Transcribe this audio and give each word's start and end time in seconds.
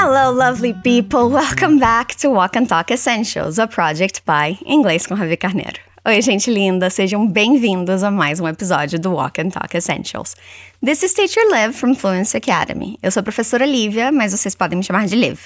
Hello, 0.00 0.30
lovely 0.30 0.74
people! 0.74 1.28
Welcome 1.34 1.80
back 1.80 2.14
to 2.18 2.30
Walk 2.30 2.56
and 2.56 2.68
Talk 2.68 2.92
Essentials, 2.92 3.58
a 3.58 3.66
project 3.66 4.22
by 4.24 4.56
Inglês 4.64 5.08
com 5.08 5.16
Ravi 5.16 5.36
Carneiro. 5.36 5.80
Oi, 6.06 6.22
gente 6.22 6.48
linda! 6.52 6.88
Sejam 6.88 7.26
bem-vindos 7.26 8.04
a 8.04 8.10
mais 8.10 8.38
um 8.38 8.46
episódio 8.46 8.96
do 8.96 9.10
Walk 9.10 9.40
and 9.40 9.48
Talk 9.48 9.76
Essentials. 9.76 10.36
This 10.80 11.02
is 11.02 11.12
Teacher 11.12 11.42
Liv 11.50 11.72
from 11.72 11.96
Fluency 11.96 12.36
Academy. 12.36 12.96
Eu 13.02 13.10
sou 13.10 13.22
a 13.22 13.24
professora 13.24 13.66
Lívia, 13.66 14.12
mas 14.12 14.30
vocês 14.30 14.54
podem 14.54 14.78
me 14.78 14.84
chamar 14.84 15.08
de 15.08 15.16
Liv. 15.16 15.40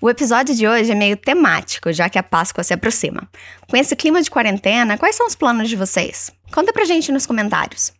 O 0.00 0.08
episódio 0.08 0.54
de 0.54 0.68
hoje 0.68 0.92
é 0.92 0.94
meio 0.94 1.16
temático, 1.16 1.92
já 1.92 2.08
que 2.08 2.18
a 2.18 2.22
Páscoa 2.22 2.62
se 2.62 2.72
aproxima. 2.72 3.28
Com 3.68 3.76
esse 3.76 3.96
clima 3.96 4.22
de 4.22 4.30
quarentena, 4.30 4.96
quais 4.96 5.16
são 5.16 5.26
os 5.26 5.34
planos 5.34 5.68
de 5.68 5.74
vocês? 5.74 6.30
Conta 6.52 6.72
pra 6.72 6.84
gente 6.84 7.10
nos 7.10 7.26
comentários. 7.26 7.92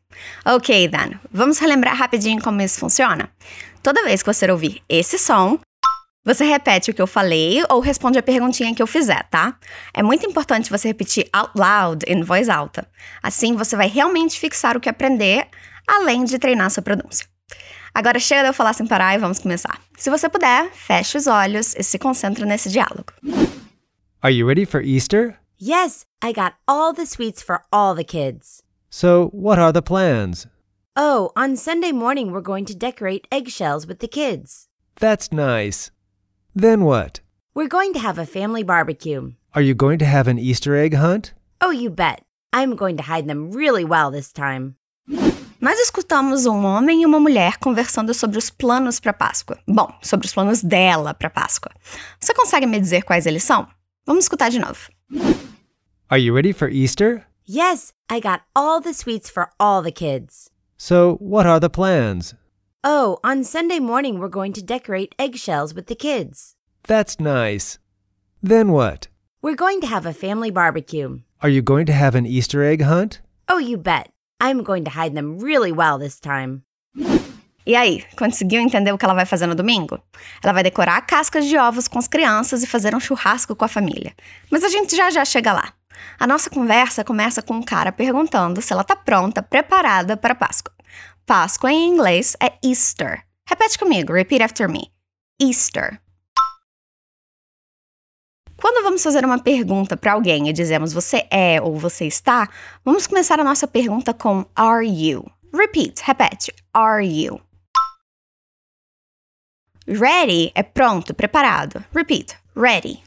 Ok, 0.45 0.86
Dan, 0.86 1.18
vamos 1.32 1.59
relembrar 1.59 1.96
rapidinho 1.96 2.41
como 2.41 2.63
isso 2.63 2.79
funciona? 2.79 3.29
Toda 3.85 4.03
vez 4.03 4.23
que 4.23 4.33
você 4.33 4.51
ouvir 4.51 4.83
esse 4.89 5.19
som, 5.19 5.59
você 6.25 6.43
repete 6.43 6.91
o 6.91 6.95
que 6.95 7.03
eu 7.03 7.07
falei 7.07 7.63
ou 7.69 7.81
responde 7.81 8.19
a 8.19 8.23
perguntinha 8.23 8.75
que 8.75 8.83
eu 8.83 8.87
fizer, 8.87 9.29
tá? 9.29 9.59
É 9.93 10.03
muito 10.03 10.25
importante 10.25 10.71
você 10.71 10.89
repetir 10.89 11.29
out 11.35 11.51
loud, 11.55 12.03
em 12.09 12.23
voz 12.23 12.49
alta. 12.49 12.89
Assim 13.23 13.55
você 13.55 13.77
vai 13.77 13.87
realmente 13.87 14.41
fixar 14.41 14.75
o 14.75 14.81
que 14.81 14.89
aprender, 14.89 15.47
além 15.87 16.25
de 16.25 16.39
treinar 16.39 16.71
sua 16.71 16.83
pronúncia. 16.83 17.27
Agora 17.95 18.19
chega 18.19 18.41
de 18.41 18.49
eu 18.49 18.55
falar 18.55 18.73
sem 18.73 18.87
parar 18.87 19.17
e 19.17 19.19
vamos 19.19 19.39
começar. 19.39 19.79
Se 19.99 20.09
você 20.09 20.31
puder, 20.31 20.71
feche 20.73 21.19
os 21.19 21.27
olhos 21.27 21.75
e 21.77 21.82
se 21.82 21.99
concentre 21.99 22.46
nesse 22.46 22.71
diálogo. 22.71 23.13
Are 24.23 24.35
you 24.35 24.49
ready 24.49 24.65
for 24.65 24.81
Easter? 24.81 25.39
Yes, 25.61 26.07
I 26.25 26.32
got 26.32 26.55
all 26.67 26.95
the 26.95 27.05
sweets 27.05 27.43
for 27.43 27.61
all 27.71 27.95
the 27.95 28.03
kids. 28.03 28.63
So, 28.89 29.29
what 29.35 29.61
are 29.61 29.75
the 29.75 29.82
plans? 29.82 30.46
Oh, 30.96 31.32
on 31.34 31.57
Sunday 31.57 31.90
morning 31.90 32.30
we're 32.30 32.41
going 32.41 32.64
to 32.66 32.75
decorate 32.75 33.27
eggshells 33.33 33.84
with 33.84 33.98
the 33.98 34.06
kids. 34.06 34.69
That's 35.01 35.33
nice. 35.33 35.91
Then 36.55 36.84
what? 36.84 37.20
We're 37.53 37.67
going 37.67 37.92
to 37.95 37.98
have 37.98 38.17
a 38.17 38.25
family 38.25 38.62
barbecue. 38.62 39.33
Are 39.55 39.62
you 39.62 39.75
going 39.75 39.98
to 39.98 40.05
have 40.05 40.28
an 40.28 40.39
Easter 40.39 40.77
egg 40.77 40.95
hunt? 40.95 41.34
Oh, 41.61 41.73
you 41.73 41.91
bet. 41.91 42.23
I'm 42.53 42.77
going 42.77 42.97
to 42.98 43.03
hide 43.03 43.27
them 43.27 43.51
really 43.51 43.84
well 43.84 44.12
this 44.12 44.33
time. 44.33 44.77
Nós 45.61 45.81
escutamos 45.81 46.47
um 46.47 46.64
homem 46.64 47.03
e 47.03 47.06
uma 47.06 47.19
mulher 47.19 47.58
conversando 47.58 48.14
sobre 48.14 48.39
os 48.39 48.48
planos 48.48 49.01
para 49.01 49.12
Páscoa. 49.12 49.58
Bom, 49.67 49.92
sobre 50.01 50.27
os 50.27 50.33
planos 50.33 50.62
dela 50.62 51.12
para 51.12 51.29
Páscoa. 51.29 51.73
Você 52.20 52.33
consegue 52.34 52.67
me 52.67 52.79
dizer 52.79 53.03
quais 53.03 53.27
eles 53.27 53.42
são? 53.42 53.67
Vamos 54.06 54.27
escutar 54.27 54.48
de 54.48 54.61
novo. 54.61 54.91
Are 56.08 56.23
you 56.23 56.33
ready 56.33 56.53
for 56.53 56.69
Easter? 56.69 57.27
Yes, 57.48 57.92
I 58.08 58.20
got 58.20 58.42
all 58.55 58.81
the 58.81 58.92
sweets 58.92 59.29
for 59.29 59.48
all 59.58 59.83
the 59.83 59.91
kids. 59.91 60.54
So, 60.77 61.17
what 61.20 61.47
are 61.47 61.61
the 61.61 61.70
plans? 61.70 62.34
Oh, 62.83 63.19
on 63.25 63.44
Sunday 63.44 63.78
morning 63.78 64.19
we're 64.19 64.28
going 64.28 64.53
to 64.55 64.62
decorate 64.62 65.14
eggshells 65.19 65.75
with 65.75 65.86
the 65.86 65.94
kids. 65.94 66.56
That's 66.86 67.19
nice. 67.19 67.78
Then 68.42 68.72
what? 68.72 69.08
We're 69.41 69.55
going 69.55 69.80
to 69.83 69.86
have 69.86 70.05
a 70.06 70.12
family 70.12 70.50
barbecue. 70.50 71.20
Are 71.41 71.48
you 71.48 71.62
going 71.62 71.86
to 71.86 71.92
have 71.92 72.14
an 72.14 72.27
Easter 72.27 72.62
egg 72.62 72.83
hunt? 72.83 73.20
Oh, 73.48 73.58
you 73.58 73.77
bet. 73.77 74.11
I'm 74.41 74.62
going 74.62 74.84
to 74.84 74.91
hide 74.91 75.14
them 75.14 75.39
really 75.39 75.72
well 75.72 75.98
this 75.98 76.20
time. 76.20 76.62
E 77.67 77.75
aí, 77.75 78.05
conseguiu 78.19 78.61
entender 78.61 78.92
o 78.92 78.98
que 78.98 79.06
ela 79.06 79.14
vai 79.14 79.25
fazer 79.25 79.47
no 79.47 79.55
domingo? 79.55 79.98
Ela 80.42 80.52
vai 80.52 80.62
decorar 80.62 81.00
cascas 81.06 81.47
de 81.47 81.56
ovos 81.56 81.89
com 81.89 81.98
as 81.98 82.06
crianças 82.06 82.62
e 82.62 82.67
fazer 82.67 82.95
um 82.95 83.00
churrasco 83.00 83.56
com 83.56 83.64
a 83.64 83.69
família. 83.69 84.12
Mas 84.50 84.62
a 84.62 84.69
gente 84.69 84.95
já 84.95 85.11
já 85.11 85.25
chega 85.25 85.52
lá. 85.52 85.72
A 86.19 86.27
nossa 86.27 86.51
conversa 86.51 87.05
começa 87.05 87.43
com 87.43 87.55
um 87.55 87.63
cara 87.63 87.93
perguntando 87.93 88.63
se 88.63 88.73
ela 88.73 88.85
tá 88.85 88.97
pronta, 88.97 89.43
preparada 89.43 90.17
para 90.17 90.35
Páscoa. 90.35 90.73
Páscoa 91.27 91.73
em 91.73 91.89
inglês 91.89 92.37
é 92.41 92.53
Easter. 92.65 93.25
Repete 93.49 93.79
comigo, 93.79 94.13
repeat 94.13 94.43
after 94.43 94.69
me. 94.69 94.93
Easter. 95.41 96.01
Quando 98.57 98.83
vamos 98.83 99.03
fazer 99.03 99.25
uma 99.25 99.39
pergunta 99.39 99.97
para 99.97 100.13
alguém 100.13 100.48
e 100.48 100.53
dizemos 100.53 100.93
você 100.93 101.27
é 101.31 101.61
ou 101.61 101.77
você 101.77 102.07
está, 102.07 102.48
vamos 102.85 103.07
começar 103.07 103.39
a 103.39 103.45
nossa 103.45 103.67
pergunta 103.67 104.14
com 104.14 104.47
are 104.55 104.87
you. 104.87 105.25
Repeat, 105.53 106.03
repete. 106.03 106.53
Are 106.73 107.05
you? 107.05 107.41
Ready 109.87 110.51
é 110.55 110.63
pronto, 110.63 111.13
preparado. 111.13 111.85
Repeat. 111.95 112.37
Ready. 112.57 113.03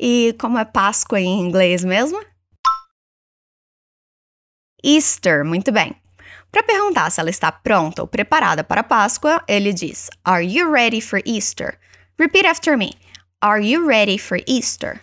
E 0.00 0.34
como 0.38 0.58
é 0.58 0.64
Páscoa 0.64 1.20
em 1.20 1.40
inglês 1.40 1.84
mesmo? 1.84 2.24
Easter, 4.84 5.44
muito 5.44 5.72
bem. 5.72 6.00
Para 6.52 6.62
perguntar 6.62 7.10
se 7.10 7.20
ela 7.20 7.30
está 7.30 7.50
pronta 7.50 8.02
ou 8.02 8.08
preparada 8.08 8.62
para 8.62 8.84
Páscoa, 8.84 9.42
ele 9.48 9.72
diz: 9.72 10.08
Are 10.24 10.44
you 10.44 10.70
ready 10.70 11.00
for 11.00 11.20
Easter? 11.26 11.78
Repeat 12.18 12.46
after 12.46 12.76
me. 12.76 12.92
Are 13.42 13.60
you 13.60 13.86
ready 13.86 14.18
for 14.18 14.38
Easter? 14.46 15.00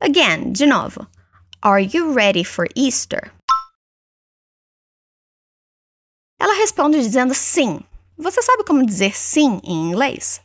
Again, 0.00 0.52
de 0.52 0.64
novo. 0.64 1.06
Are 1.60 1.82
you 1.82 2.12
ready 2.12 2.44
for 2.44 2.66
Easter? 2.76 3.32
Ela 6.40 6.54
responde 6.54 6.98
dizendo 6.98 7.34
sim. 7.34 7.80
Você 8.16 8.40
sabe 8.42 8.64
como 8.64 8.86
dizer 8.86 9.16
sim 9.16 9.60
em 9.64 9.90
inglês? 9.90 10.40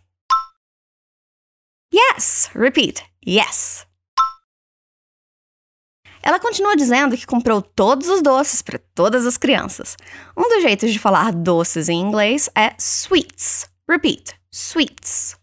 Yes. 2.14 2.50
Repeat. 2.54 3.04
Yes. 3.28 3.88
Ela 6.22 6.40
continua 6.40 6.76
dizendo 6.76 7.18
que 7.18 7.26
comprou 7.26 7.62
todos 7.62 8.08
os 8.08 8.22
doces 8.22 8.62
para 8.62 8.80
todas 8.94 9.26
as 9.26 9.38
crianças. 9.38 9.98
Um 10.38 10.44
dos 10.44 10.62
jeitos 10.62 10.92
de 10.92 11.00
falar 11.00 11.34
doces 11.34 11.90
em 11.90 12.00
inglês 12.00 12.50
é 12.56 12.76
sweets. 12.78 13.68
Repeat. 13.90 14.36
Sweets. 14.52 15.36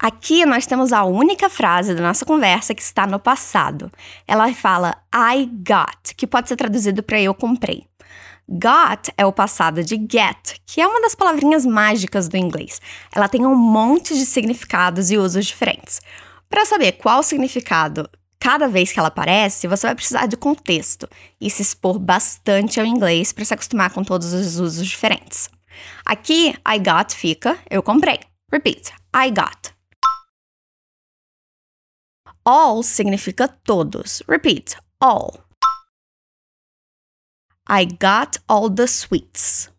Aqui 0.00 0.46
nós 0.46 0.64
temos 0.64 0.92
a 0.92 1.04
única 1.04 1.50
frase 1.50 1.92
da 1.92 2.00
nossa 2.00 2.24
conversa 2.24 2.72
que 2.72 2.80
está 2.82 3.04
no 3.04 3.18
passado. 3.18 3.90
Ela 4.28 4.52
fala 4.54 5.02
I 5.12 5.44
got, 5.46 6.14
que 6.16 6.26
pode 6.26 6.48
ser 6.48 6.56
traduzido 6.56 7.02
para 7.02 7.20
eu 7.20 7.34
comprei. 7.34 7.87
Got 8.50 9.12
é 9.18 9.26
o 9.26 9.32
passado 9.32 9.84
de 9.84 9.96
get, 9.96 10.58
que 10.64 10.80
é 10.80 10.86
uma 10.86 11.02
das 11.02 11.14
palavrinhas 11.14 11.66
mágicas 11.66 12.28
do 12.28 12.36
inglês. 12.38 12.80
Ela 13.14 13.28
tem 13.28 13.44
um 13.44 13.54
monte 13.54 14.14
de 14.14 14.24
significados 14.24 15.10
e 15.10 15.18
usos 15.18 15.44
diferentes. 15.44 16.00
Para 16.48 16.64
saber 16.64 16.92
qual 16.92 17.22
significado 17.22 18.08
cada 18.40 18.66
vez 18.66 18.90
que 18.90 18.98
ela 18.98 19.08
aparece, 19.08 19.68
você 19.68 19.86
vai 19.86 19.94
precisar 19.94 20.24
de 20.24 20.36
contexto 20.36 21.06
e 21.38 21.50
se 21.50 21.60
expor 21.60 21.98
bastante 21.98 22.80
ao 22.80 22.86
inglês 22.86 23.32
para 23.32 23.44
se 23.44 23.52
acostumar 23.52 23.92
com 23.92 24.02
todos 24.02 24.32
os 24.32 24.58
usos 24.58 24.86
diferentes. 24.86 25.50
Aqui, 26.06 26.54
I 26.66 26.78
got 26.78 27.14
fica 27.14 27.58
eu 27.68 27.82
comprei. 27.82 28.18
Repeat. 28.50 28.92
I 29.14 29.30
got. 29.30 29.74
All 32.46 32.82
significa 32.82 33.46
todos. 33.46 34.22
Repeat. 34.26 34.76
All. 35.02 35.47
I 37.68 37.84
got 37.84 38.38
all 38.48 38.70
the 38.70 38.86
sweets. 38.86 39.70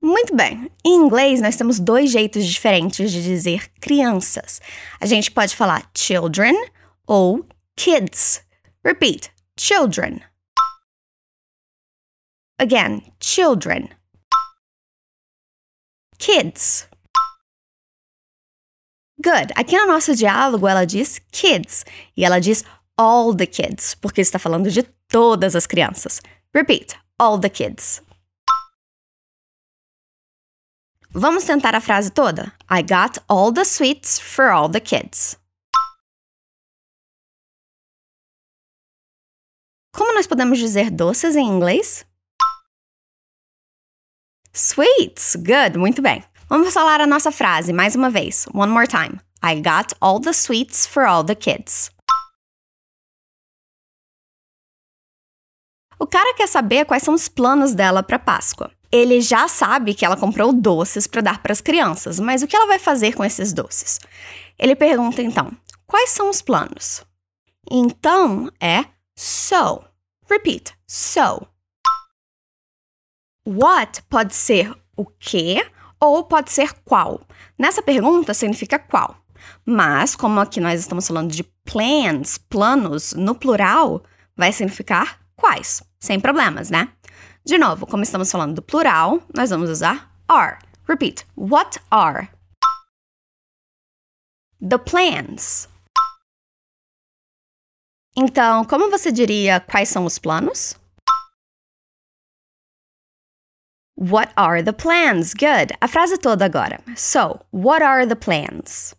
Muito 0.00 0.34
bem. 0.34 0.70
Em 0.84 0.94
inglês, 0.94 1.40
nós 1.42 1.56
temos 1.56 1.78
dois 1.78 2.10
jeitos 2.10 2.46
diferentes 2.46 3.12
de 3.12 3.22
dizer 3.22 3.68
crianças. 3.80 4.60
A 5.00 5.06
gente 5.06 5.30
pode 5.30 5.54
falar 5.54 5.90
children 5.94 6.54
ou 7.06 7.46
kids. 7.76 8.42
Repeat: 8.82 9.30
children. 9.58 10.20
Again, 12.58 13.02
children. 13.20 13.90
Kids. 16.18 16.88
Good. 19.22 19.52
Aqui 19.56 19.76
no 19.76 19.86
nosso 19.88 20.14
diálogo, 20.14 20.66
ela 20.66 20.84
diz 20.84 21.20
kids 21.32 21.84
e 22.16 22.24
ela 22.24 22.40
diz 22.40 22.64
all 22.98 23.34
the 23.34 23.46
kids, 23.46 23.94
porque 23.94 24.20
está 24.20 24.38
falando 24.38 24.70
de 24.70 24.82
todas 25.08 25.54
as 25.54 25.66
crianças. 25.66 26.20
Repeat: 26.54 26.96
all 27.18 27.38
the 27.38 27.48
kids. 27.48 28.02
Vamos 31.10 31.44
tentar 31.44 31.74
a 31.74 31.80
frase 31.80 32.10
toda? 32.10 32.52
I 32.68 32.82
got 32.82 33.18
all 33.28 33.50
the 33.50 33.64
sweets 33.64 34.18
for 34.18 34.50
all 34.50 34.68
the 34.68 34.80
kids. 34.80 35.36
Como 39.94 40.12
nós 40.14 40.26
podemos 40.26 40.58
dizer 40.58 40.90
doces 40.90 41.34
em 41.34 41.48
inglês? 41.48 42.04
Sweets! 44.52 45.34
Good, 45.36 45.78
muito 45.78 46.02
bem. 46.02 46.22
Vamos 46.48 46.72
falar 46.72 47.00
a 47.00 47.06
nossa 47.06 47.32
frase 47.32 47.72
mais 47.72 47.94
uma 47.94 48.10
vez. 48.10 48.46
One 48.54 48.70
more 48.70 48.86
time. 48.86 49.18
I 49.42 49.60
got 49.60 49.94
all 50.00 50.20
the 50.20 50.32
sweets 50.32 50.86
for 50.86 51.04
all 51.04 51.24
the 51.24 51.34
kids. 51.34 51.90
O 55.98 56.06
cara 56.06 56.34
quer 56.34 56.46
saber 56.46 56.84
quais 56.84 57.02
são 57.02 57.14
os 57.14 57.28
planos 57.28 57.74
dela 57.74 58.02
para 58.02 58.18
Páscoa. 58.18 58.70
Ele 58.90 59.20
já 59.20 59.48
sabe 59.48 59.94
que 59.94 60.04
ela 60.04 60.16
comprou 60.16 60.52
doces 60.52 61.06
para 61.06 61.20
dar 61.20 61.42
para 61.42 61.52
as 61.52 61.60
crianças, 61.60 62.20
mas 62.20 62.42
o 62.42 62.46
que 62.46 62.56
ela 62.56 62.66
vai 62.66 62.78
fazer 62.78 63.14
com 63.14 63.24
esses 63.24 63.52
doces? 63.52 63.98
Ele 64.58 64.74
pergunta 64.74 65.20
então: 65.20 65.50
quais 65.86 66.10
são 66.10 66.30
os 66.30 66.40
planos? 66.40 67.04
Então 67.70 68.50
é 68.60 68.84
so. 69.16 69.82
Repeat. 70.30 70.72
So. 70.86 71.46
What 73.46 74.02
pode 74.02 74.34
ser 74.34 74.74
o 74.96 75.04
que 75.04 75.64
ou 76.00 76.24
pode 76.24 76.52
ser 76.52 76.72
qual. 76.84 77.20
Nessa 77.58 77.82
pergunta 77.82 78.32
significa 78.32 78.78
qual. 78.78 79.16
Mas, 79.64 80.14
como 80.14 80.40
aqui 80.40 80.60
nós 80.60 80.80
estamos 80.80 81.06
falando 81.06 81.30
de 81.30 81.42
plans, 81.64 82.38
planos, 82.38 83.12
no 83.14 83.34
plural, 83.34 84.02
vai 84.36 84.52
significar 84.52 85.18
quais. 85.36 85.82
Sem 86.00 86.20
problemas, 86.20 86.70
né? 86.70 86.92
De 87.44 87.58
novo, 87.58 87.86
como 87.86 88.02
estamos 88.02 88.30
falando 88.30 88.54
do 88.54 88.62
plural, 88.62 89.22
nós 89.34 89.50
vamos 89.50 89.70
usar 89.70 90.12
are. 90.28 90.58
Repeat. 90.86 91.26
What 91.36 91.78
are? 91.90 92.30
The 94.60 94.78
plans. 94.78 95.68
Então, 98.16 98.64
como 98.64 98.90
você 98.90 99.12
diria 99.12 99.60
quais 99.60 99.88
são 99.88 100.04
os 100.04 100.18
planos? 100.18 100.74
What 103.96 104.32
are 104.36 104.62
the 104.62 104.72
plans? 104.72 105.34
Good. 105.34 105.76
A 105.80 105.88
frase 105.88 106.18
toda 106.18 106.44
agora. 106.44 106.80
So, 106.96 107.40
what 107.52 107.82
are 107.82 108.06
the 108.06 108.14
plans? 108.14 108.94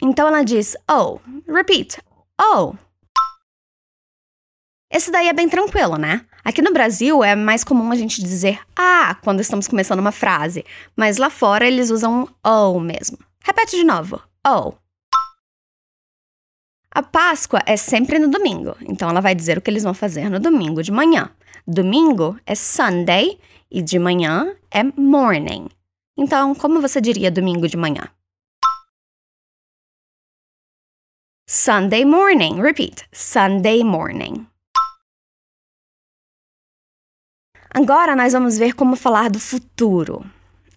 Então 0.00 0.28
ela 0.28 0.44
diz, 0.44 0.76
oh. 0.88 1.20
Repeat. 1.46 2.00
Oh. 2.40 2.76
Esse 4.90 5.10
daí 5.10 5.28
é 5.28 5.32
bem 5.32 5.48
tranquilo, 5.48 5.96
né? 5.96 6.24
Aqui 6.42 6.62
no 6.62 6.72
Brasil 6.72 7.22
é 7.22 7.36
mais 7.36 7.62
comum 7.62 7.92
a 7.92 7.96
gente 7.96 8.22
dizer 8.22 8.60
ah 8.74 9.18
quando 9.22 9.40
estamos 9.40 9.68
começando 9.68 9.98
uma 9.98 10.12
frase, 10.12 10.64
mas 10.96 11.18
lá 11.18 11.28
fora 11.28 11.66
eles 11.66 11.90
usam 11.90 12.28
oh 12.42 12.80
mesmo. 12.80 13.18
Repete 13.44 13.76
de 13.76 13.84
novo. 13.84 14.22
Oh. 14.46 14.72
A 16.90 17.02
Páscoa 17.02 17.62
é 17.66 17.76
sempre 17.76 18.18
no 18.18 18.30
domingo, 18.30 18.74
então 18.80 19.10
ela 19.10 19.20
vai 19.20 19.34
dizer 19.34 19.58
o 19.58 19.60
que 19.60 19.70
eles 19.70 19.84
vão 19.84 19.92
fazer 19.92 20.30
no 20.30 20.40
domingo 20.40 20.82
de 20.82 20.90
manhã. 20.90 21.30
Domingo 21.66 22.40
é 22.46 22.54
Sunday 22.54 23.38
e 23.70 23.82
de 23.82 23.98
manhã 23.98 24.56
é 24.70 24.82
morning. 24.82 25.68
Então, 26.16 26.54
como 26.54 26.80
você 26.80 27.00
diria 27.00 27.30
domingo 27.30 27.68
de 27.68 27.76
manhã? 27.76 28.08
Sunday 31.46 32.04
morning. 32.04 32.60
Repeat. 32.60 33.06
Sunday 33.12 33.84
morning. 33.84 34.46
Agora 37.70 38.16
nós 38.16 38.32
vamos 38.32 38.56
ver 38.56 38.72
como 38.74 38.96
falar 38.96 39.28
do 39.28 39.38
futuro. 39.38 40.24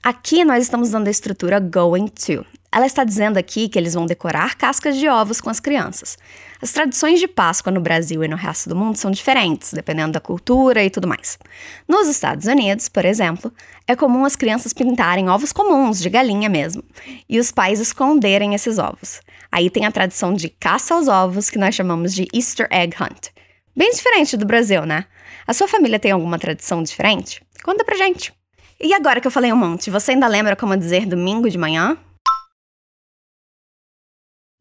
Aqui 0.03 0.43
nós 0.43 0.63
estamos 0.63 0.89
dando 0.89 1.07
a 1.07 1.11
estrutura 1.11 1.57
going 1.57 2.07
to. 2.07 2.45
Ela 2.69 2.85
está 2.85 3.03
dizendo 3.03 3.37
aqui 3.37 3.69
que 3.69 3.79
eles 3.79 3.93
vão 3.93 4.05
decorar 4.05 4.55
cascas 4.55 4.97
de 4.97 5.07
ovos 5.07 5.39
com 5.39 5.49
as 5.49 5.59
crianças. 5.59 6.17
As 6.61 6.71
tradições 6.71 7.19
de 7.19 7.27
Páscoa 7.27 7.71
no 7.71 7.79
Brasil 7.79 8.23
e 8.23 8.27
no 8.27 8.35
resto 8.35 8.67
do 8.67 8.75
mundo 8.75 8.97
são 8.97 9.09
diferentes, 9.09 9.73
dependendo 9.73 10.11
da 10.11 10.19
cultura 10.19 10.83
e 10.83 10.89
tudo 10.89 11.07
mais. 11.07 11.39
Nos 11.87 12.09
Estados 12.09 12.45
Unidos, 12.45 12.89
por 12.89 13.05
exemplo, 13.05 13.53
é 13.87 13.95
comum 13.95 14.25
as 14.25 14.35
crianças 14.35 14.73
pintarem 14.73 15.29
ovos 15.29 15.53
comuns, 15.53 16.01
de 16.01 16.09
galinha 16.09 16.49
mesmo, 16.49 16.83
e 17.27 17.39
os 17.39 17.51
pais 17.51 17.79
esconderem 17.79 18.53
esses 18.53 18.77
ovos. 18.77 19.21
Aí 19.49 19.69
tem 19.69 19.85
a 19.85 19.91
tradição 19.91 20.33
de 20.33 20.49
caça 20.49 20.93
aos 20.93 21.07
ovos, 21.07 21.49
que 21.49 21.57
nós 21.57 21.73
chamamos 21.73 22.13
de 22.13 22.27
Easter 22.33 22.67
Egg 22.69 22.95
Hunt. 23.01 23.29
Bem 23.75 23.89
diferente 23.91 24.35
do 24.35 24.45
Brasil, 24.45 24.85
né? 24.85 25.05
A 25.47 25.53
sua 25.53 25.67
família 25.67 25.99
tem 25.99 26.11
alguma 26.11 26.37
tradição 26.37 26.83
diferente? 26.83 27.41
Conta 27.63 27.85
pra 27.85 27.95
gente! 27.95 28.33
E 28.79 28.93
agora 28.93 29.21
que 29.21 29.27
eu 29.27 29.31
falei 29.31 29.53
um 29.53 29.55
monte, 29.55 29.89
você 29.89 30.11
ainda 30.11 30.27
lembra 30.27 30.55
como 30.55 30.75
dizer 30.75 31.05
domingo 31.05 31.49
de 31.49 31.57
manhã? 31.57 31.97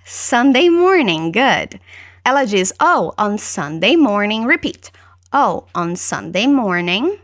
Sunday 0.04 0.70
morning, 0.70 1.32
good. 1.32 1.80
Ela 2.24 2.44
diz, 2.44 2.72
oh, 2.80 3.12
on 3.18 3.36
Sunday 3.36 3.96
morning, 3.96 4.46
repeat. 4.46 4.92
Oh, 5.32 5.64
on 5.74 5.96
Sunday 5.96 6.46
morning. 6.46 7.18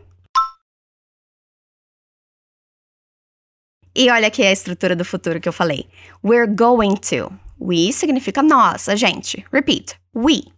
E 3.95 4.09
olha 4.09 4.27
aqui 4.27 4.43
a 4.43 4.51
estrutura 4.51 4.95
do 4.95 5.05
futuro 5.05 5.39
que 5.39 5.47
eu 5.47 5.53
falei. 5.53 5.87
We're 6.23 6.47
going 6.47 6.95
to. 6.95 7.31
We 7.59 7.93
significa 7.93 8.43
nós, 8.43 8.89
a 8.89 8.95
gente. 8.95 9.45
Repeat. 9.51 9.99
We. 10.13 10.56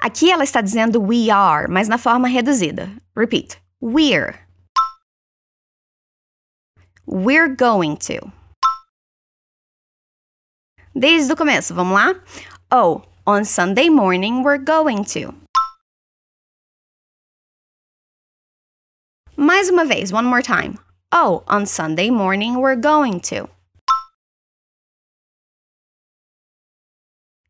Aqui 0.00 0.30
ela 0.30 0.44
está 0.44 0.60
dizendo 0.60 1.00
we 1.00 1.28
are, 1.28 1.68
mas 1.68 1.88
na 1.88 1.98
forma 1.98 2.28
reduzida. 2.28 2.88
Repeat. 3.16 3.58
We're. 3.80 4.38
We're 7.04 7.48
going 7.48 7.96
to. 7.96 8.30
Desde 10.94 11.32
o 11.32 11.36
começo, 11.36 11.74
vamos 11.74 11.94
lá? 11.94 12.14
Oh, 12.70 13.02
on 13.26 13.44
Sunday 13.44 13.90
morning 13.90 14.42
we're 14.42 14.58
going 14.58 15.02
to. 15.04 15.34
Mais 19.36 19.68
uma 19.70 19.84
vez, 19.84 20.12
one 20.12 20.26
more 20.26 20.42
time. 20.42 20.78
Oh, 21.12 21.42
on 21.48 21.66
Sunday 21.66 22.10
morning 22.10 22.56
we're 22.60 22.76
going 22.76 23.20
to. 23.20 23.48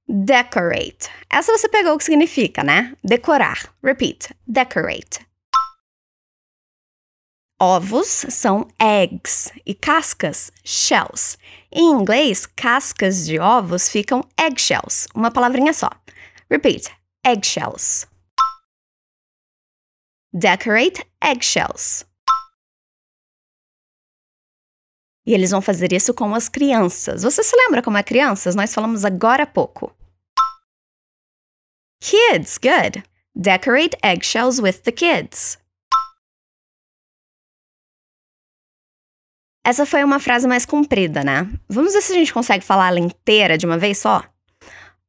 Decorate. 0.08 1.10
Essa 1.30 1.52
você 1.52 1.68
pegou 1.68 1.94
o 1.94 1.98
que 1.98 2.04
significa, 2.04 2.64
né? 2.64 2.96
Decorar. 3.04 3.74
Repeat. 3.82 4.34
Decorate. 4.46 5.28
Ovos 7.60 8.06
são 8.30 8.68
eggs 8.80 9.52
e 9.66 9.74
cascas, 9.74 10.50
shells. 10.64 11.36
Em 11.70 11.90
inglês, 11.90 12.46
cascas 12.46 13.26
de 13.26 13.38
ovos 13.38 13.90
ficam 13.90 14.22
eggshells, 14.40 15.08
uma 15.14 15.30
palavrinha 15.30 15.74
só. 15.74 15.90
Repeat: 16.48 16.90
eggshells. 17.26 18.06
Decorate 20.32 21.04
eggshells. 21.22 22.07
E 25.28 25.34
eles 25.34 25.50
vão 25.50 25.60
fazer 25.60 25.92
isso 25.92 26.14
com 26.14 26.34
as 26.34 26.48
crianças. 26.48 27.22
Você 27.22 27.44
se 27.44 27.54
lembra 27.54 27.82
como 27.82 27.98
é 27.98 28.02
crianças? 28.02 28.54
Nós 28.54 28.72
falamos 28.72 29.04
agora 29.04 29.42
há 29.42 29.46
pouco. 29.46 29.94
Kids, 32.00 32.56
good. 32.56 33.04
Decorate 33.36 33.94
eggshells 34.02 34.58
with 34.58 34.80
the 34.84 34.90
kids. 34.90 35.58
Essa 39.62 39.84
foi 39.84 40.02
uma 40.02 40.18
frase 40.18 40.48
mais 40.48 40.64
comprida, 40.64 41.22
né? 41.22 41.46
Vamos 41.68 41.92
ver 41.92 42.00
se 42.00 42.12
a 42.12 42.14
gente 42.14 42.32
consegue 42.32 42.64
falar 42.64 42.88
ela 42.88 42.98
inteira 42.98 43.58
de 43.58 43.66
uma 43.66 43.76
vez 43.76 43.98
só? 43.98 44.24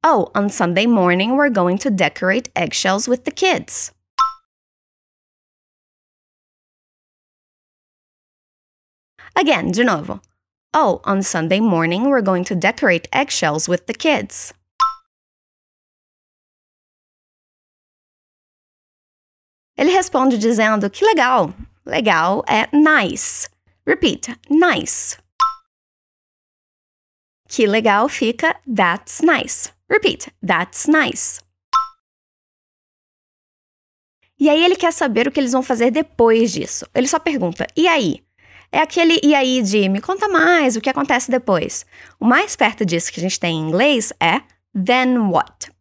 Oh, 0.05 0.29
on 0.37 0.49
Sunday 0.49 0.85
morning 0.85 1.31
we're 1.31 1.49
going 1.49 1.77
to 1.77 1.89
decorate 1.89 2.51
eggshells 2.55 3.09
with 3.09 3.19
the 3.19 3.31
kids. 3.31 3.93
Again, 9.35 9.71
de 9.71 9.83
novo. 9.83 10.21
Oh, 10.73 11.01
on 11.03 11.23
Sunday 11.23 11.59
morning 11.59 12.09
we're 12.09 12.21
going 12.21 12.43
to 12.45 12.55
decorate 12.55 13.07
eggshells 13.11 13.67
with 13.67 13.87
the 13.87 13.93
kids. 13.93 14.53
Ele 19.77 19.91
responde 19.91 20.37
dizendo 20.37 20.89
que 20.89 21.05
legal. 21.05 21.53
Legal 21.85 22.43
é 22.47 22.67
nice. 22.73 23.49
Repeat, 23.87 24.37
nice. 24.49 25.17
Que 27.47 27.65
legal 27.65 28.09
fica 28.09 28.55
that's 28.67 29.21
nice. 29.21 29.71
Repeat, 29.89 30.31
that's 30.45 30.87
nice. 30.87 31.41
E 34.37 34.49
aí 34.49 34.63
ele 34.63 34.75
quer 34.75 34.93
saber 34.93 35.27
o 35.27 35.31
que 35.31 35.39
eles 35.39 35.51
vão 35.51 35.63
fazer 35.63 35.91
depois 35.91 36.51
disso. 36.51 36.85
Ele 36.93 37.07
só 37.07 37.17
pergunta: 37.17 37.65
"E 37.75 37.87
aí?" 37.87 38.23
É 38.71 38.79
aquele 38.79 39.19
e 39.23 39.33
aí 39.33 39.61
de 39.61 39.89
me 39.89 39.99
conta 39.99 40.27
mais 40.27 40.75
o 40.75 40.81
que 40.81 40.89
acontece 40.89 41.31
depois. 41.31 41.85
O 42.19 42.25
mais 42.25 42.55
perto 42.55 42.85
disso 42.85 43.11
que 43.11 43.19
a 43.19 43.23
gente 43.23 43.39
tem 43.39 43.55
em 43.55 43.67
inglês 43.67 44.13
é 44.19 44.41
then 44.73 45.17
what. 45.17 45.71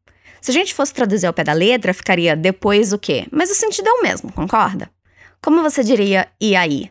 Se 0.41 0.51
a 0.51 0.55
gente 0.55 0.75
fosse 0.75 0.95
traduzir 0.95 1.27
ao 1.27 1.35
pé 1.35 1.45
da 1.45 1.53
letra, 1.53 1.93
ficaria 1.93 2.35
depois 2.35 2.93
o 2.93 2.99
quê? 2.99 3.27
Mas 3.31 3.51
o 3.51 3.55
sentido 3.55 3.89
é 3.89 3.93
o 3.93 4.03
mesmo, 4.03 4.33
concorda? 4.33 4.91
Como 5.43 5.63
você 5.63 5.85
diria 5.85 6.29
e 6.41 6.57
aí? 6.57 6.91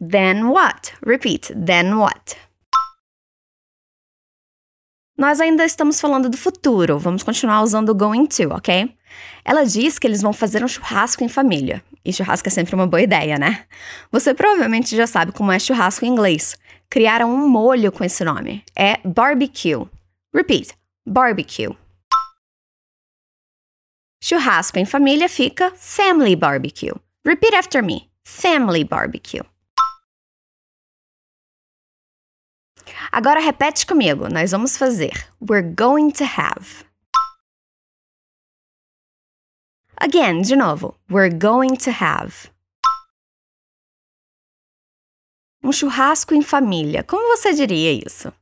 Then 0.00 0.44
what? 0.44 0.94
Repeat. 1.06 1.52
Then 1.54 1.94
what? 1.94 2.36
Nós 5.22 5.40
ainda 5.40 5.64
estamos 5.64 6.00
falando 6.00 6.28
do 6.28 6.36
futuro, 6.36 6.98
vamos 6.98 7.22
continuar 7.22 7.62
usando 7.62 7.90
o 7.90 7.94
going 7.94 8.26
to, 8.26 8.52
ok? 8.52 8.92
Ela 9.44 9.62
diz 9.62 9.96
que 9.96 10.04
eles 10.04 10.20
vão 10.20 10.32
fazer 10.32 10.64
um 10.64 10.66
churrasco 10.66 11.22
em 11.22 11.28
família. 11.28 11.80
E 12.04 12.12
churrasco 12.12 12.48
é 12.48 12.50
sempre 12.50 12.74
uma 12.74 12.88
boa 12.88 13.00
ideia, 13.00 13.38
né? 13.38 13.64
Você 14.10 14.34
provavelmente 14.34 14.96
já 14.96 15.06
sabe 15.06 15.30
como 15.30 15.52
é 15.52 15.60
churrasco 15.60 16.04
em 16.04 16.08
inglês. 16.08 16.56
Criaram 16.90 17.32
um 17.32 17.48
molho 17.48 17.92
com 17.92 18.02
esse 18.02 18.24
nome. 18.24 18.64
É 18.74 18.98
barbecue. 19.04 19.88
Repeat: 20.34 20.74
barbecue. 21.06 21.72
Churrasco 24.20 24.80
em 24.80 24.84
família 24.84 25.28
fica 25.28 25.72
family 25.76 26.34
barbecue. 26.34 26.96
Repeat 27.24 27.54
after 27.54 27.80
me: 27.80 28.10
family 28.24 28.82
barbecue. 28.82 29.51
Agora 33.12 33.40
repete 33.40 33.84
comigo. 33.84 34.26
Nós 34.32 34.52
vamos 34.52 34.78
fazer 34.78 35.12
We're 35.38 35.74
going 35.74 36.12
to 36.12 36.24
have. 36.24 36.86
Again, 39.98 40.40
de 40.40 40.56
novo. 40.56 40.96
We're 41.10 41.28
going 41.28 41.76
to 41.76 41.90
have. 41.90 42.50
Um 45.62 45.70
churrasco 45.72 46.34
em 46.34 46.42
família. 46.42 47.04
Como 47.04 47.36
você 47.36 47.52
diria 47.52 47.92
isso? 47.92 48.32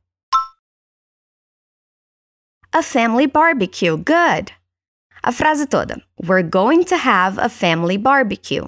A 2.71 2.81
family 2.81 3.27
barbecue. 3.27 3.97
Good. 3.97 4.53
A 5.21 5.33
frase 5.33 5.67
toda. 5.67 6.01
We're 6.17 6.41
going 6.41 6.85
to 6.85 6.95
have 6.95 7.37
a 7.37 7.49
family 7.49 7.97
barbecue. 7.97 8.65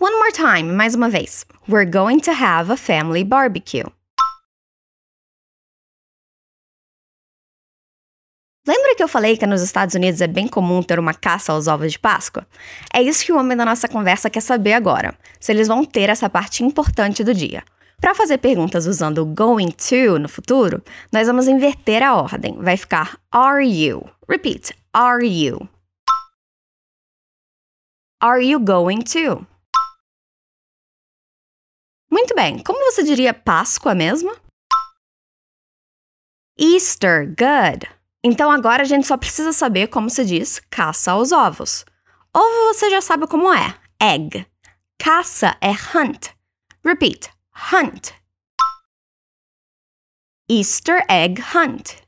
One 0.00 0.14
more 0.14 0.30
time, 0.30 0.72
mais 0.72 0.94
uma 0.94 1.10
vez. 1.10 1.44
We're 1.68 1.84
going 1.84 2.20
to 2.20 2.30
have 2.30 2.70
a 2.70 2.76
family 2.76 3.24
barbecue. 3.24 3.82
Lembra 8.64 8.94
que 8.94 9.02
eu 9.02 9.08
falei 9.08 9.36
que 9.36 9.44
nos 9.44 9.60
Estados 9.60 9.96
Unidos 9.96 10.20
é 10.20 10.28
bem 10.28 10.46
comum 10.46 10.84
ter 10.84 11.00
uma 11.00 11.12
caça 11.12 11.52
aos 11.52 11.66
ovos 11.66 11.90
de 11.90 11.98
Páscoa? 11.98 12.46
É 12.94 13.02
isso 13.02 13.24
que 13.24 13.32
o 13.32 13.36
homem 13.36 13.56
da 13.56 13.64
nossa 13.64 13.88
conversa 13.88 14.30
quer 14.30 14.40
saber 14.40 14.74
agora, 14.74 15.18
se 15.40 15.50
eles 15.50 15.66
vão 15.66 15.84
ter 15.84 16.08
essa 16.08 16.30
parte 16.30 16.62
importante 16.62 17.24
do 17.24 17.34
dia. 17.34 17.64
Para 18.00 18.14
fazer 18.14 18.38
perguntas 18.38 18.86
usando 18.86 19.26
going 19.26 19.72
to 19.72 20.16
no 20.20 20.28
futuro, 20.28 20.80
nós 21.12 21.26
vamos 21.26 21.48
inverter 21.48 22.04
a 22.04 22.14
ordem. 22.14 22.56
Vai 22.60 22.76
ficar 22.76 23.18
are 23.32 23.66
you? 23.66 24.08
Repeat, 24.28 24.76
are 24.94 25.26
you? 25.26 25.68
Are 28.22 28.40
you 28.40 28.60
going 28.60 29.00
to? 29.00 29.44
Muito 32.18 32.34
bem, 32.34 32.58
como 32.64 32.84
você 32.90 33.04
diria 33.04 33.32
Páscoa 33.32 33.94
mesmo? 33.94 34.36
Easter, 36.58 37.28
good. 37.28 37.88
Então 38.24 38.50
agora 38.50 38.82
a 38.82 38.84
gente 38.84 39.06
só 39.06 39.16
precisa 39.16 39.52
saber 39.52 39.86
como 39.86 40.10
se 40.10 40.24
diz 40.24 40.58
caça 40.68 41.12
aos 41.12 41.30
ovos. 41.30 41.84
Ovo 42.34 42.74
você 42.74 42.90
já 42.90 43.00
sabe 43.00 43.28
como 43.28 43.54
é, 43.54 43.72
egg. 44.02 44.44
Caça 45.00 45.56
é 45.60 45.70
hunt. 45.70 46.30
Repeat, 46.84 47.30
hunt. 47.72 48.10
Easter 50.50 51.06
egg 51.08 51.40
hunt. 51.40 52.02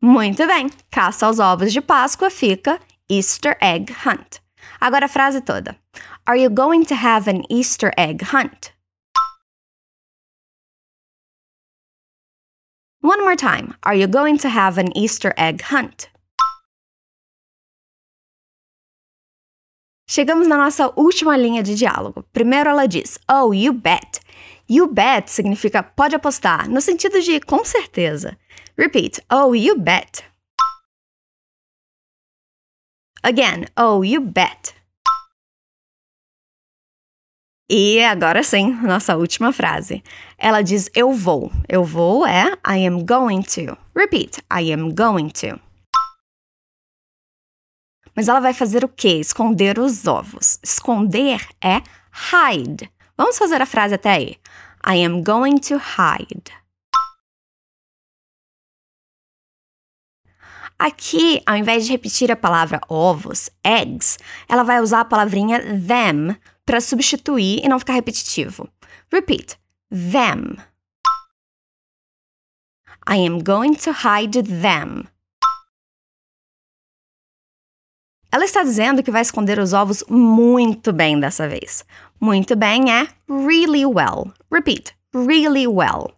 Muito 0.00 0.46
bem, 0.46 0.70
caça 0.92 1.26
aos 1.26 1.40
ovos 1.40 1.72
de 1.72 1.80
Páscoa 1.80 2.30
fica 2.30 2.80
Easter 3.10 3.58
egg 3.60 3.92
hunt. 4.06 4.38
Agora 4.80 5.06
a 5.06 5.08
frase 5.08 5.40
toda. 5.40 5.76
Are 6.28 6.36
you 6.36 6.50
going 6.50 6.84
to 6.84 6.94
have 6.94 7.26
an 7.26 7.50
Easter 7.50 7.90
egg 7.96 8.20
hunt? 8.20 8.72
One 13.00 13.22
more 13.24 13.34
time. 13.34 13.72
Are 13.84 13.94
you 13.94 14.06
going 14.06 14.36
to 14.44 14.50
have 14.50 14.76
an 14.76 14.94
Easter 14.94 15.32
egg 15.38 15.62
hunt? 15.62 16.10
Chegamos 20.06 20.46
na 20.46 20.56
nossa 20.58 20.92
última 20.98 21.34
linha 21.38 21.62
de 21.62 21.74
diálogo. 21.74 22.22
Primeiro 22.34 22.68
ela 22.68 22.86
diz: 22.86 23.18
Oh, 23.26 23.52
you 23.52 23.72
bet. 23.72 24.20
You 24.66 24.88
bet 24.88 25.30
significa 25.30 25.82
pode 25.82 26.14
apostar, 26.14 26.68
no 26.68 26.80
sentido 26.80 27.24
de 27.24 27.40
com 27.40 27.64
certeza. 27.64 28.36
Repeat: 28.76 29.18
Oh, 29.30 29.54
you 29.54 29.78
bet. 29.78 30.22
Again: 33.24 33.66
Oh, 33.78 34.02
you 34.02 34.20
bet. 34.20 34.77
E 37.70 38.02
agora 38.02 38.42
sim, 38.42 38.72
nossa 38.80 39.14
última 39.14 39.52
frase. 39.52 40.02
Ela 40.38 40.62
diz 40.62 40.88
eu 40.94 41.12
vou. 41.12 41.52
Eu 41.68 41.84
vou 41.84 42.26
é 42.26 42.56
I 42.66 42.86
am 42.86 43.04
going 43.04 43.42
to. 43.42 43.76
Repeat, 43.94 44.38
I 44.50 44.72
am 44.72 44.94
going 44.94 45.28
to. 45.28 45.60
Mas 48.16 48.26
ela 48.26 48.40
vai 48.40 48.54
fazer 48.54 48.84
o 48.84 48.88
quê? 48.88 49.20
Esconder 49.20 49.78
os 49.78 50.06
ovos. 50.06 50.58
Esconder 50.62 51.46
é 51.62 51.82
hide. 52.32 52.90
Vamos 53.18 53.36
fazer 53.36 53.60
a 53.60 53.66
frase 53.66 53.94
até 53.94 54.12
aí. 54.12 54.36
I 54.86 55.04
am 55.04 55.22
going 55.22 55.58
to 55.58 55.74
hide. 55.74 56.50
Aqui, 60.78 61.42
ao 61.44 61.56
invés 61.56 61.84
de 61.84 61.92
repetir 61.92 62.32
a 62.32 62.36
palavra 62.36 62.80
ovos, 62.88 63.50
eggs, 63.62 64.16
ela 64.48 64.62
vai 64.62 64.80
usar 64.80 65.00
a 65.00 65.04
palavrinha 65.04 65.60
them 65.60 66.34
para 66.68 66.82
substituir 66.82 67.64
e 67.64 67.68
não 67.68 67.78
ficar 67.78 67.94
repetitivo. 67.94 68.68
Repeat. 69.10 69.58
Them. 69.90 70.58
I 73.08 73.26
am 73.26 73.42
going 73.42 73.74
to 73.76 73.90
hide 73.90 74.42
them. 74.42 75.08
Ela 78.30 78.44
está 78.44 78.62
dizendo 78.62 79.02
que 79.02 79.10
vai 79.10 79.22
esconder 79.22 79.58
os 79.58 79.72
ovos 79.72 80.04
muito 80.10 80.92
bem 80.92 81.18
dessa 81.18 81.48
vez. 81.48 81.86
Muito 82.20 82.54
bem 82.54 82.92
é 82.92 83.08
really 83.26 83.86
well. 83.86 84.30
Repeat. 84.52 84.94
Really 85.14 85.66
well. 85.66 86.14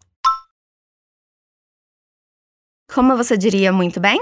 Como 2.92 3.16
você 3.16 3.38
diria 3.38 3.72
muito 3.72 4.00
bem? 4.00 4.18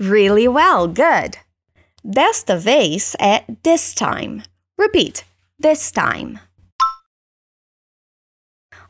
Really 0.00 0.48
well. 0.48 0.88
Good. 0.88 1.49
Desta 2.02 2.56
vez 2.56 3.14
é 3.20 3.44
this 3.62 3.94
time. 3.94 4.42
Repeat. 4.78 5.24
This 5.60 5.92
time. 5.92 6.40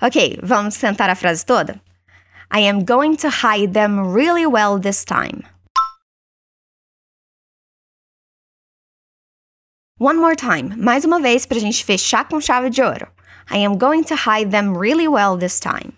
Ok, 0.00 0.38
vamos 0.42 0.78
tentar 0.78 1.10
a 1.10 1.16
frase 1.16 1.44
toda? 1.44 1.80
I 2.52 2.60
am 2.60 2.84
going 2.84 3.16
to 3.16 3.28
hide 3.28 3.74
them 3.74 4.12
really 4.14 4.46
well 4.46 4.78
this 4.78 5.04
time. 5.04 5.44
One 9.98 10.16
more 10.16 10.34
time, 10.34 10.74
mais 10.78 11.04
uma 11.04 11.20
vez 11.20 11.44
para 11.44 11.58
a 11.58 11.60
gente 11.60 11.84
fechar 11.84 12.28
com 12.28 12.40
chave 12.40 12.70
de 12.70 12.80
ouro. 12.80 13.08
I 13.50 13.58
am 13.58 13.76
going 13.76 14.04
to 14.04 14.14
hide 14.14 14.50
them 14.50 14.78
really 14.78 15.08
well 15.08 15.36
this 15.36 15.60
time. 15.60 15.92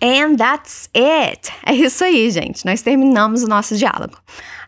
And 0.00 0.36
that's 0.36 0.90
it! 0.94 1.50
É 1.64 1.72
isso 1.72 2.04
aí, 2.04 2.30
gente. 2.30 2.64
Nós 2.64 2.82
terminamos 2.82 3.42
o 3.42 3.48
nosso 3.48 3.76
diálogo. 3.76 4.18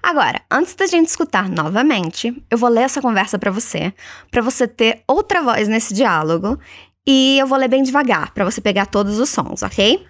Agora, 0.02 0.40
antes 0.50 0.74
da 0.74 0.86
gente 0.86 1.08
escutar 1.08 1.48
novamente, 1.48 2.42
eu 2.50 2.56
vou 2.56 2.70
ler 2.70 2.82
essa 2.82 3.02
conversa 3.02 3.38
para 3.38 3.50
você, 3.50 3.92
para 4.30 4.40
você 4.40 4.66
ter 4.66 5.02
outra 5.06 5.42
voz 5.42 5.68
nesse 5.68 5.92
diálogo, 5.92 6.58
e 7.06 7.38
eu 7.38 7.46
vou 7.46 7.58
ler 7.58 7.68
bem 7.68 7.82
devagar, 7.82 8.32
para 8.32 8.44
você 8.44 8.60
pegar 8.60 8.86
todos 8.86 9.18
os 9.18 9.28
sons, 9.28 9.62
ok? 9.62 10.06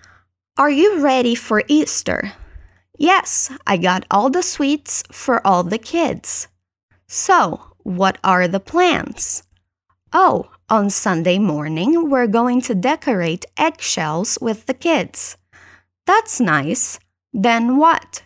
Are 0.58 0.72
you 0.72 1.00
ready 1.00 1.36
for 1.36 1.64
Easter? 1.68 2.32
Yes, 3.00 3.50
I 3.66 3.76
got 3.76 4.04
all 4.10 4.30
the 4.30 4.42
sweets 4.42 5.04
for 5.10 5.40
all 5.44 5.62
the 5.62 5.78
kids. 5.78 6.48
So, 7.06 7.60
what 7.84 8.18
are 8.22 8.48
the 8.48 8.60
plans? 8.60 9.42
Oh, 10.12 10.46
on 10.70 10.90
Sunday 10.90 11.38
morning, 11.38 12.10
we're 12.10 12.26
going 12.26 12.60
to 12.62 12.74
decorate 12.74 13.46
eggshells 13.56 14.38
with 14.40 14.66
the 14.66 14.74
kids. 14.74 15.36
That's 16.06 16.40
nice. 16.40 16.98
Then 17.32 17.76
what? 17.76 18.22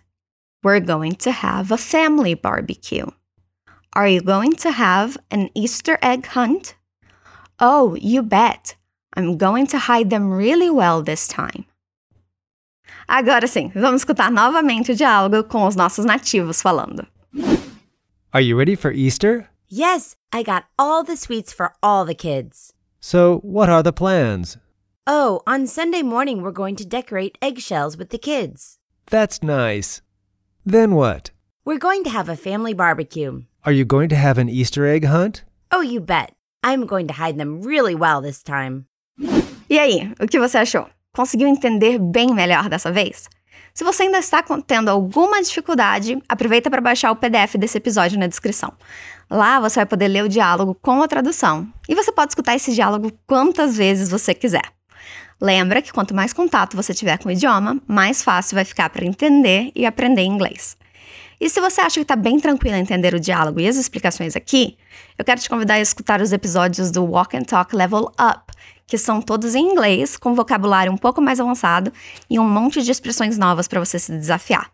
We're 0.62 0.80
going 0.80 1.16
to 1.16 1.32
have 1.32 1.70
a 1.70 1.76
family 1.76 2.34
barbecue. 2.34 3.06
Are 3.94 4.08
you 4.08 4.20
going 4.20 4.52
to 4.56 4.70
have 4.70 5.18
an 5.30 5.50
Easter 5.54 5.98
egg 6.02 6.26
hunt? 6.26 6.74
Oh, 7.60 7.94
you 8.00 8.22
bet. 8.22 8.76
I'm 9.14 9.36
going 9.36 9.66
to 9.68 9.78
hide 9.78 10.10
them 10.10 10.32
really 10.32 10.70
well 10.70 11.02
this 11.02 11.28
time. 11.28 11.66
Agora 13.08 13.46
sim, 13.46 13.70
vamos 13.74 14.02
escutar 14.02 14.30
novamente 14.30 14.92
o 14.92 14.96
diálogo 14.96 15.44
com 15.44 15.66
os 15.66 15.76
nossos 15.76 16.04
nativos 16.04 16.62
falando. 16.62 17.06
Are 18.32 18.40
you 18.40 18.56
ready 18.56 18.74
for 18.74 18.90
Easter? 18.90 19.51
Yes, 19.74 20.16
I 20.30 20.42
got 20.42 20.66
all 20.78 21.02
the 21.02 21.16
sweets 21.16 21.50
for 21.50 21.72
all 21.82 22.04
the 22.04 22.14
kids. 22.14 22.74
So, 23.00 23.38
what 23.38 23.70
are 23.70 23.82
the 23.82 23.90
plans? 23.90 24.58
Oh, 25.06 25.40
on 25.46 25.66
Sunday 25.66 26.02
morning, 26.02 26.42
we're 26.42 26.52
going 26.52 26.76
to 26.76 26.84
decorate 26.84 27.38
eggshells 27.40 27.96
with 27.96 28.10
the 28.10 28.18
kids. 28.18 28.76
That's 29.06 29.42
nice. 29.42 30.02
Then 30.66 30.94
what? 30.94 31.30
We're 31.64 31.78
going 31.78 32.04
to 32.04 32.10
have 32.10 32.28
a 32.28 32.36
family 32.36 32.74
barbecue. 32.74 33.44
Are 33.64 33.72
you 33.72 33.86
going 33.86 34.10
to 34.10 34.14
have 34.14 34.36
an 34.36 34.50
Easter 34.50 34.84
egg 34.84 35.06
hunt? 35.06 35.42
Oh, 35.70 35.80
you 35.80 36.00
bet. 36.00 36.34
I'm 36.62 36.84
going 36.84 37.06
to 37.06 37.14
hide 37.14 37.38
them 37.38 37.62
really 37.62 37.94
well 37.94 38.20
this 38.20 38.42
time. 38.42 38.84
E 39.70 39.78
aí, 39.78 40.12
o 40.20 40.26
que 40.28 40.38
você 40.38 40.58
achou? 40.58 40.86
Conseguiu 41.16 41.48
entender 41.48 41.98
bem 41.98 42.34
melhor 42.34 42.68
dessa 42.68 42.92
vez? 42.92 43.26
Se 43.74 43.84
você 43.84 44.02
ainda 44.02 44.18
está 44.18 44.44
tendo 44.66 44.90
alguma 44.90 45.42
dificuldade, 45.42 46.22
aproveita 46.28 46.70
para 46.70 46.80
baixar 46.80 47.10
o 47.10 47.16
PDF 47.16 47.56
desse 47.56 47.78
episódio 47.78 48.18
na 48.18 48.26
descrição. 48.26 48.72
Lá 49.30 49.58
você 49.58 49.76
vai 49.76 49.86
poder 49.86 50.08
ler 50.08 50.24
o 50.24 50.28
diálogo 50.28 50.74
com 50.74 51.02
a 51.02 51.08
tradução. 51.08 51.66
E 51.88 51.94
você 51.94 52.12
pode 52.12 52.32
escutar 52.32 52.54
esse 52.54 52.74
diálogo 52.74 53.10
quantas 53.26 53.76
vezes 53.76 54.10
você 54.10 54.34
quiser. 54.34 54.64
Lembra 55.40 55.80
que 55.80 55.92
quanto 55.92 56.14
mais 56.14 56.32
contato 56.32 56.76
você 56.76 56.92
tiver 56.92 57.18
com 57.18 57.28
o 57.28 57.32
idioma, 57.32 57.80
mais 57.86 58.22
fácil 58.22 58.54
vai 58.54 58.64
ficar 58.64 58.90
para 58.90 59.06
entender 59.06 59.72
e 59.74 59.86
aprender 59.86 60.22
inglês. 60.22 60.76
E 61.40 61.48
se 61.48 61.60
você 61.60 61.80
acha 61.80 61.94
que 61.94 62.02
está 62.02 62.14
bem 62.14 62.38
tranquilo 62.38 62.76
entender 62.76 63.14
o 63.14 63.18
diálogo 63.18 63.58
e 63.58 63.66
as 63.66 63.76
explicações 63.76 64.36
aqui, 64.36 64.76
eu 65.18 65.24
quero 65.24 65.40
te 65.40 65.48
convidar 65.48 65.74
a 65.74 65.80
escutar 65.80 66.20
os 66.20 66.32
episódios 66.32 66.92
do 66.92 67.04
Walk 67.04 67.36
and 67.36 67.42
Talk 67.42 67.74
Level 67.74 68.12
Up, 68.20 68.51
que 68.92 68.98
são 68.98 69.22
todos 69.22 69.54
em 69.54 69.72
inglês, 69.72 70.18
com 70.18 70.34
vocabulário 70.34 70.92
um 70.92 70.98
pouco 70.98 71.18
mais 71.22 71.40
avançado 71.40 71.90
e 72.28 72.38
um 72.38 72.46
monte 72.46 72.82
de 72.82 72.90
expressões 72.90 73.38
novas 73.38 73.66
para 73.66 73.80
você 73.80 73.98
se 73.98 74.12
desafiar. 74.12 74.70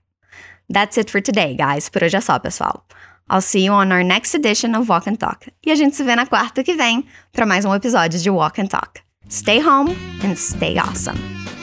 That's 0.72 0.98
it 0.98 1.12
for 1.12 1.22
today, 1.22 1.56
guys. 1.56 1.88
Por 1.88 2.02
hoje 2.02 2.16
é 2.16 2.20
só, 2.20 2.36
pessoal. 2.36 2.84
I'll 3.30 3.40
see 3.40 3.66
you 3.66 3.72
on 3.72 3.92
our 3.92 4.02
next 4.02 4.36
edition 4.36 4.76
of 4.76 4.90
Walk 4.90 5.08
and 5.08 5.14
Talk. 5.14 5.52
E 5.64 5.70
a 5.70 5.76
gente 5.76 5.94
se 5.94 6.02
vê 6.02 6.16
na 6.16 6.26
quarta 6.26 6.64
que 6.64 6.74
vem 6.74 7.06
para 7.32 7.46
mais 7.46 7.64
um 7.64 7.72
episódio 7.72 8.18
de 8.18 8.28
Walk 8.28 8.60
and 8.60 8.66
Talk. 8.66 9.00
Stay 9.30 9.64
home 9.64 9.96
and 10.24 10.34
stay 10.34 10.76
awesome. 10.80 11.57